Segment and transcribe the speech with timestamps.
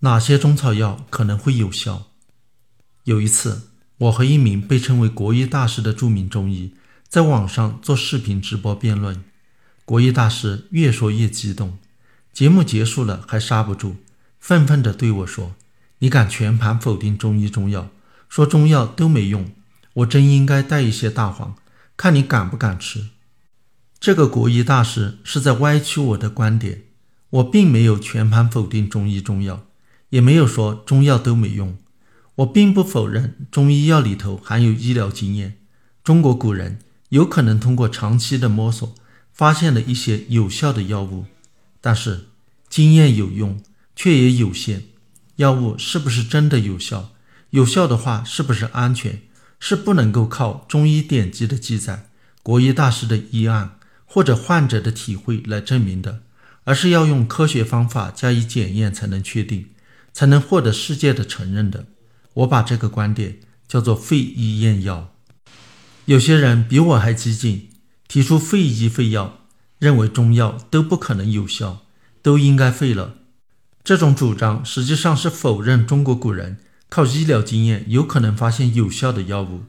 [0.00, 2.06] 哪些中草药可能会有效？
[3.02, 6.74] 有一次，我和一名被称为国医大师的著名中医
[7.08, 9.24] 在网上做视频直播辩论。
[9.84, 11.78] 国医大师越说越激动，
[12.32, 13.96] 节目结束了还刹不住，
[14.38, 15.56] 愤愤地对我说
[15.98, 17.90] ：“你敢全盘否定中医中药，
[18.28, 19.50] 说中药都没用，
[19.94, 21.56] 我真应该带一些大黄，
[21.96, 23.08] 看你敢不敢吃。”
[23.98, 26.84] 这个国医大师是在歪曲我的观点。
[27.30, 29.67] 我并没有全盘否定中医中药。
[30.10, 31.76] 也没有说中药都没用，
[32.36, 35.58] 我并不否认中医药里头含有医疗经验。
[36.02, 36.78] 中国古人
[37.10, 38.94] 有可能通过长期的摸索，
[39.32, 41.26] 发现了一些有效的药物，
[41.80, 42.28] 但是
[42.68, 43.60] 经验有用，
[43.94, 44.84] 却也有限。
[45.36, 47.10] 药物是不是真的有效？
[47.50, 49.22] 有效的话，是不是安全？
[49.60, 52.08] 是不能够靠中医典籍的记载、
[52.42, 56.22] 国医大师的医案或者患者的体会来证明的，
[56.64, 59.66] 而是要用科学方法加以检验才能确定。
[60.12, 61.86] 才能获得世界的承认的，
[62.34, 65.14] 我把这个观点叫做废医验药。
[66.06, 67.68] 有些人比我还激进，
[68.06, 69.40] 提出废医废药，
[69.78, 71.82] 认为中药都不可能有效，
[72.22, 73.16] 都应该废了。
[73.84, 79.62] 这种主张实际上是否认中国古人靠医疗经验有可能发现有效的药物。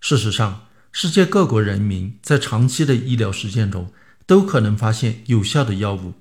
[0.00, 3.92] 事实上，世界各国人民在长期的医疗实践中
[4.26, 6.14] 都可能发现有效的药物。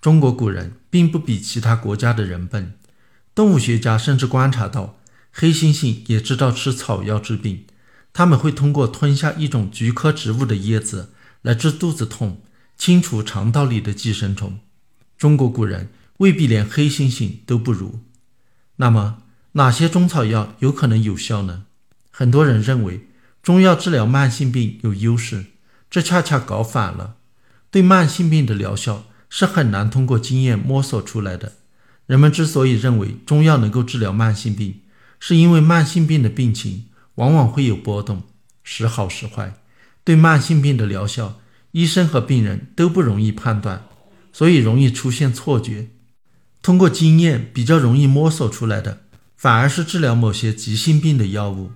[0.00, 2.74] 中国古人并不比其他国家的人笨。
[3.36, 4.96] 动物学家甚至观察到，
[5.30, 7.66] 黑猩猩也知道吃草药治病。
[8.14, 11.12] 他们会通过吞下一种菊科植物的叶子
[11.42, 12.40] 来治肚子痛，
[12.78, 14.58] 清除肠道里的寄生虫。
[15.18, 18.00] 中国古人未必连黑猩猩都不如。
[18.76, 19.18] 那么，
[19.52, 21.64] 哪些中草药有可能有效呢？
[22.10, 23.06] 很多人认为
[23.42, 25.44] 中药治疗慢性病有优势，
[25.90, 27.16] 这恰恰搞反了。
[27.70, 31.52] 对慢性病的疗效是很难通过经验摸索出来的。
[32.06, 34.80] 人们之所以认为中药能够治疗慢性病，
[35.18, 38.22] 是因为慢性病的病情往往会有波动，
[38.62, 39.54] 时好时坏。
[40.04, 41.40] 对慢性病的疗效，
[41.72, 43.84] 医生和病人都不容易判断，
[44.32, 45.88] 所以容易出现错觉。
[46.62, 49.00] 通过经验比较容易摸索出来的，
[49.36, 51.72] 反而是治疗某些急性病的药物。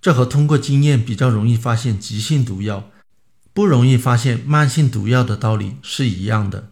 [0.00, 2.90] 这和通过经验比较容易发现急性毒药，
[3.52, 6.70] 不容易发现慢性毒药的道理是一样的。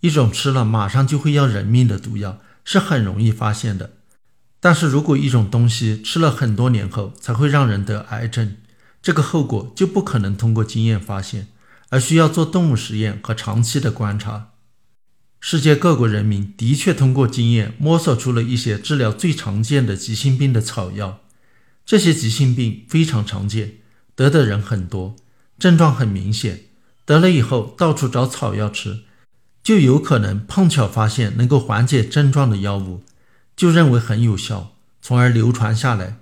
[0.00, 3.92] 一种吃了马上就会要人命的毒药是很容易发现的，
[4.58, 8.56] 但是如果一种东西吃了很多年后才会让人得癌症，
[9.02, 11.48] 这个后果就不可能通过经验发现，
[11.90, 14.48] 而需要做动物实验和长期的观察。
[15.38, 21.20] 世界各国人民的确通过经验摸索出了一些治疗最常见的急性病的草药，
[21.86, 23.76] 这些急性病非常常见，
[24.14, 25.16] 得的人很多，
[25.58, 26.64] 症状很明显，
[27.06, 29.04] 得了以后到处找草药吃。
[29.62, 33.02] 就有可能碰巧发现能够缓解症状的药物，
[33.54, 36.16] 就认为很有效，从而流传下来。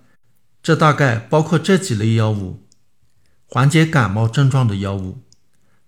[0.62, 2.64] 这大概包括这几类药物：
[3.46, 5.22] 缓解感冒症状的药物。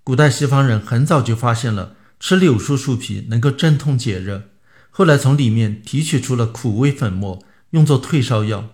[0.03, 4.45] 古代西方人很早就发现了吃柳树树皮能够镇痛解热，
[4.91, 8.71] 后来从里面提取出了苦味粉末，用作退烧药。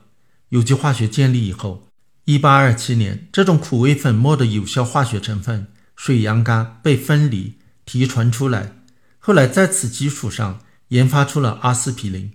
[0.51, 1.89] 有机化学建立以后
[2.27, 5.67] ，1827年，这种苦味粉末的有效化学成分
[5.97, 7.55] 水杨苷被分离。
[7.87, 8.75] 提纯出来，
[9.19, 12.33] 后来在此基础上研发出了阿司匹林。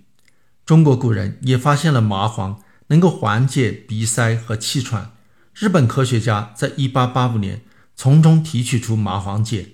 [0.66, 5.12] 中国古人也发现了麻黄能够缓解鼻塞和气喘。
[5.54, 7.62] 日本科学家在1885年
[7.94, 9.66] 从中提取出麻黄碱，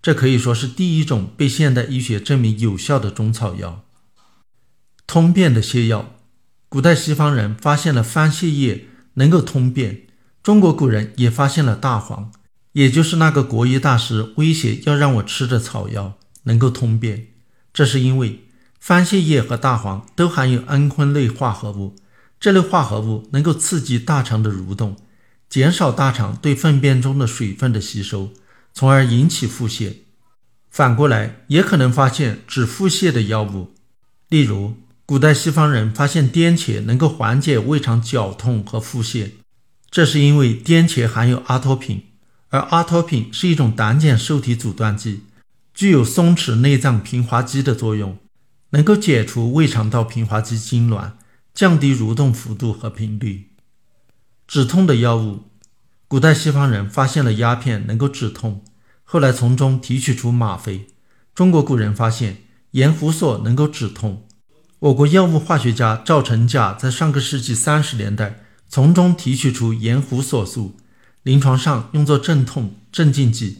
[0.00, 3.84] 这可以说是第一种被现代医学证明有效的中草药。
[5.06, 6.14] 通便的泻药，
[6.68, 10.06] 古代西方人发现了番泻叶能够通便，
[10.42, 12.32] 中国古人也发现了大黄。
[12.76, 17.28] 也就是那个国医大师威胁要让我吃的草药能够通便，
[17.72, 18.44] 这是因为
[18.78, 21.96] 番泻叶和大黄都含有氨醌类化合物，
[22.38, 24.94] 这类化合物能够刺激大肠的蠕动，
[25.48, 28.34] 减少大肠对粪便中的水分的吸收，
[28.74, 29.94] 从而引起腹泻。
[30.70, 33.72] 反过来，也可能发现止腹泻的药物，
[34.28, 34.74] 例如
[35.06, 39.30] 古代西方人发现颠茄能够缓解胃肠绞痛和腹泻，
[39.90, 42.02] 这是因为颠茄含有阿托品。
[42.56, 45.24] 而阿托品是一种胆碱受体阻断剂，
[45.74, 48.16] 具有松弛内脏平滑肌的作用，
[48.70, 51.12] 能够解除胃肠道平滑肌痉挛，
[51.52, 53.50] 降低蠕动幅度和频率。
[54.48, 55.50] 止痛的药物，
[56.08, 58.64] 古代西方人发现了鸦片能够止痛，
[59.04, 60.86] 后来从中提取出吗啡。
[61.34, 62.38] 中国古人发现
[62.70, 64.26] 盐胡索能够止痛。
[64.78, 70.76] 我国药物化学家赵成甲在上个世纪三十年代从中提取出盐胡索素。
[71.26, 73.58] 临床上用作镇痛镇静剂，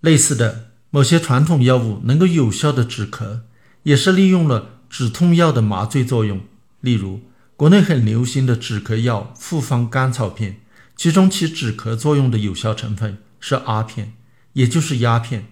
[0.00, 3.40] 类似的某些传统药物能够有效的止咳，
[3.82, 6.40] 也是利用了止痛药的麻醉作用。
[6.80, 7.20] 例如，
[7.56, 10.62] 国内很流行的止咳药复方甘草片，
[10.96, 14.14] 其中起止咳作用的有效成分是阿片，
[14.54, 15.48] 也就是鸦片。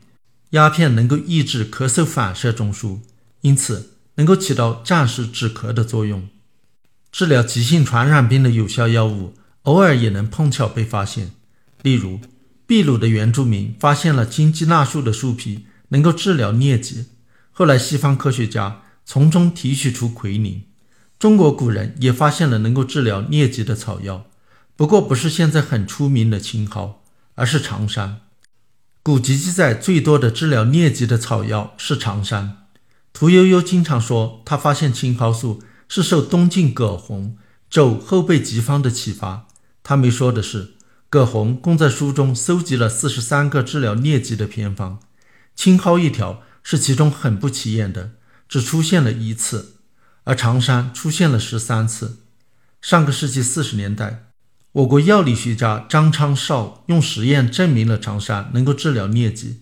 [0.53, 3.01] 鸦片能够抑制咳嗽反射中枢，
[3.43, 6.27] 因此能够起到暂时止咳的作用。
[7.11, 9.35] 治疗急性传染病的有效药物，
[9.65, 11.33] 偶尔也能碰巧被发现。
[11.82, 12.20] 例如，
[12.67, 17.06] 秘鲁的原住民发现了金鸡纳树的树皮能够治疗疟疾，
[17.50, 20.62] 后来西方科学家从中提取出奎宁。
[21.19, 24.26] 中国古人也发现了能够治疗疟疾的草药，
[24.75, 27.00] 不过不是现在很出名的青蒿，
[27.34, 28.20] 而是长山。
[29.02, 32.58] 古籍记载最多的治疗疟疾的草药是长山。
[33.12, 37.37] 屠呦呦经常说，他发现青蒿素是受东晋葛洪
[37.69, 39.46] 肘后背疾方的启发。
[39.82, 40.75] 他没说的是，
[41.12, 44.99] 葛洪共在书中搜集了四十三个治疗疟疾的偏方，
[45.55, 48.12] 青蒿一条是其中很不起眼的，
[48.49, 49.75] 只出现了一次。
[50.25, 52.20] 而长山出现了十三次。
[52.81, 54.29] 上个世纪四十年代，
[54.73, 59.61] 我国药理学家张昌绍用实验证明了长山能够治疗疟疾。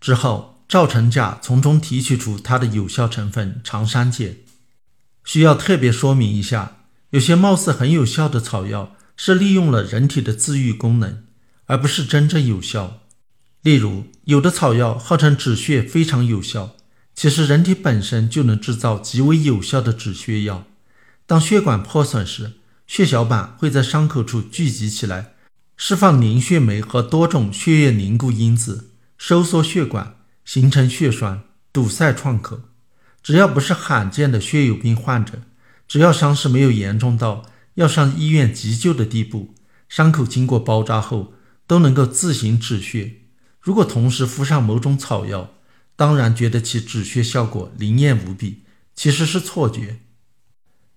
[0.00, 4.34] 之后，赵成甲从中提取出它的有效成分长山碱。
[5.24, 6.78] 需要特别说明一下，
[7.10, 11.24] 有些貌似很有效的草药是利用了人体的自愈功能，
[11.66, 13.00] 而不是真正有效。
[13.62, 16.76] 例如，有的草药号称止血非常有效。
[17.16, 20.64] 其实，人体本身就能制造极为有效的止血药。
[21.26, 22.52] 当血管破损时，
[22.86, 25.32] 血小板会在伤口处聚集起来，
[25.76, 31.42] 释放凝血酶和多种血液凝固因子，收缩血管，形成血栓，
[31.72, 32.60] 堵塞创口。
[33.20, 35.42] 只要不是罕见的血友病患者，
[35.88, 37.44] 只要伤势没有严重到
[37.78, 39.54] 要上医院急救的地步，
[39.88, 41.34] 伤口经过包扎后
[41.64, 43.12] 都能够自行止血。
[43.60, 45.54] 如果同时敷上某种草药，
[45.94, 48.64] 当然觉得其止血效果灵验无比，
[48.96, 50.00] 其实是错觉。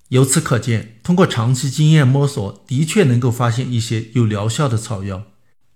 [0.09, 5.27] 由此可见，通过长期经验摸索，的确能够发现一些有疗效的草药，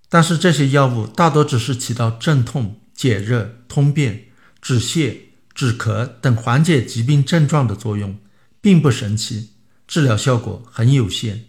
[0.10, 4.30] 但是这些药物大多只是起到镇痛、解热、通便、
[4.60, 5.18] 止泻、
[5.54, 8.18] 止咳等缓解疾病症状的作用，
[8.60, 9.52] 并不神奇，
[9.88, 11.46] 治疗效果很有限。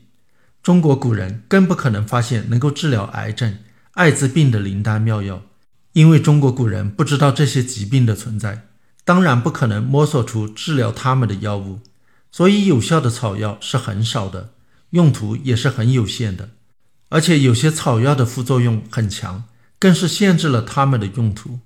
[0.63, 3.59] 中国古人更不可能发现能够治疗癌症、
[3.93, 5.43] 艾滋病的灵丹妙药。
[5.93, 8.67] 因为中国古人不知道这些疾病的存在，
[9.03, 11.81] 当然不可能摸索出治疗他们的药物，
[12.31, 14.51] 所以有效的草药是很少的，
[14.91, 16.51] 用途也是很有限的，
[17.09, 19.45] 而且有些草药的副作用很强，
[19.79, 21.61] 更是限制了它们的用途。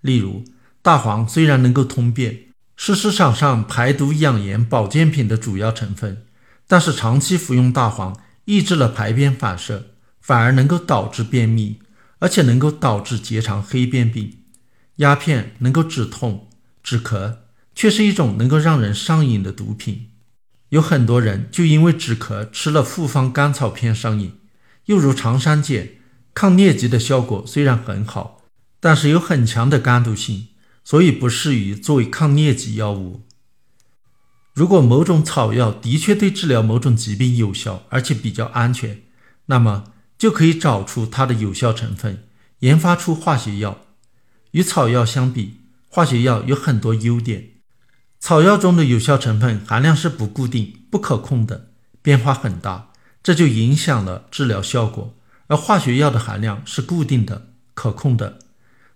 [0.00, 0.42] 例如，
[0.80, 2.43] 大黄虽然能够通便，
[2.76, 6.26] 是市场上排毒养颜保健品的主要成分，
[6.66, 9.90] 但是长期服用大黄抑制了排便反射，
[10.20, 11.80] 反而能够导致便秘。
[12.20, 14.38] 而且能够导致结肠黑变病，
[14.96, 16.48] 鸦片能够止痛
[16.82, 17.34] 止咳，
[17.74, 20.06] 却是一种能够让人上瘾的毒品。
[20.70, 24.38] 有很多人就因为止咳吃了复方甘草片上瘾。
[24.86, 25.88] 又如长山碱，
[26.32, 28.40] 抗疟疾的效果虽然很好，
[28.80, 30.48] 但是有很强的肝毒性，
[30.84, 33.22] 所以不适于作为抗疟疾药物。
[34.52, 39.02] 如果某种草药的确对治疗某种疾病有效，而且比较安全，
[39.46, 39.86] 那么。
[40.16, 42.28] 就可以找出它的有效成分，
[42.60, 43.80] 研发出化学药。
[44.52, 45.56] 与草药相比，
[45.88, 47.50] 化学药有很多优点。
[48.20, 52.92] 草药中的有效成分含量是不固定、不可控的，变化很大，
[53.24, 55.14] 这就影响了治疗效果。
[55.48, 58.38] 而化学药的含量是固定的、可控的。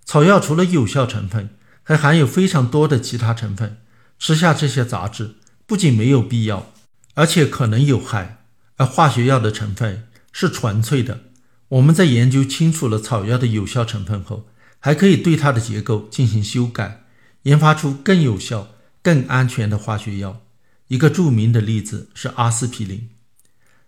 [0.05, 1.51] 草药除了有效成分，
[1.89, 3.79] 还含有非常多的其他成分。
[4.19, 6.71] 吃下这些杂质不仅没有必要，
[7.15, 8.45] 而且可能有害。
[8.77, 10.05] 而化学药的成分。
[10.31, 11.23] 是纯粹的。
[11.69, 14.47] 我们在研究清楚了草药的有效成分后，
[14.79, 17.07] 还可以对它的结构进行修改，
[17.43, 18.69] 研发出更有效、
[19.03, 20.43] 更安全的化学药。
[20.89, 23.09] 一个著名的例子是阿司匹林。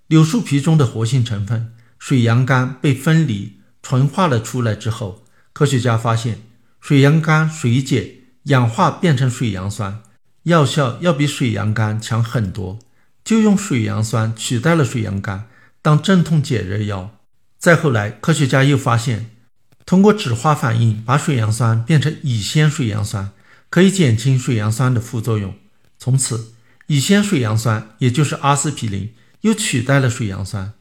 [0.09, 6.41] 柳树皮中的活性成分水杨苷被分离纯化了出来之后，科学家发现
[6.81, 10.03] 水杨苷水解氧化变成水杨酸，
[10.45, 12.79] 药效要比水杨苷强很多，
[13.23, 15.45] 就用水杨酸取代了水杨苷。
[15.83, 17.19] 当镇痛解热药。
[17.59, 19.31] 再后来，科学家又发现，
[19.85, 23.31] 通过酯化反应把水杨酸变成乙酰水杨酸，
[23.69, 25.55] 可以减轻水杨酸的副作用。
[25.99, 26.55] 从此，
[26.87, 30.73] 乙酰水杨酸也就是阿司匹林又取代了水杨酸。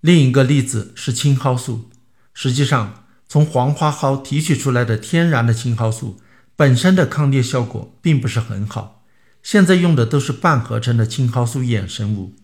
[0.00, 1.90] 另一个例子是青蒿素。
[2.34, 6.20] 实际上，从黄花蒿提取出来的天然的青蒿素
[6.56, 9.04] 本身的抗疟效果并不是很好，
[9.42, 12.34] 现在用的都是半合成的青蒿素衍生物。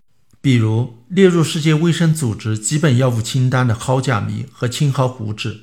[0.41, 5.61] 比如列入世界卫生组织基本药物清单的蒿甲醚和青蒿胡酯，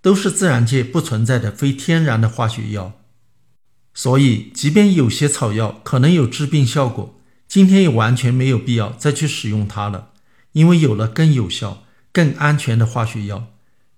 [0.00, 2.92] 都是自然界不存在的非天然的化学药。
[3.92, 10.08] 所以，即便有些草药可能有治病效果，今天也完全没有必要再去使用它了，
[10.52, 13.53] 因为有了更有效、更安全的化学药。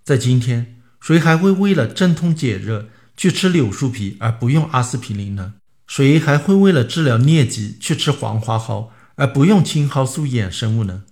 [0.07, 5.55] 在今天，谁还会为了镇痛解热去吃柳树皮而不用阿司匹林呢？
[5.89, 11.03] 谁还会为了治疗疟疾去吃黄花蒿而不用青蒿素衍生物呢？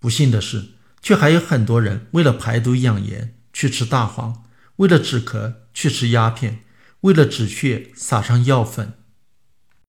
[0.00, 0.70] 不幸的是，
[1.00, 4.42] 却还有很多人为了排毒养颜去吃大黄，
[4.78, 6.64] 为了止咳去吃鸦片。
[7.02, 8.94] 为了止血，撒上药粉。